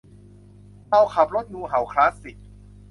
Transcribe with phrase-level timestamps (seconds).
[0.87, 2.37] เขาขับรถงูเห่าคลาสสิค